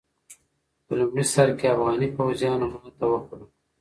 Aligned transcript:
په 0.85 0.93
لومړي 0.99 1.25
سر 1.33 1.49
کې 1.59 1.65
افغاني 1.75 2.07
پوځيانو 2.17 2.65
ماته 2.73 3.05
وخوړه. 3.09 3.45